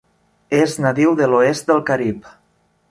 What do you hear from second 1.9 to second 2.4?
Carib.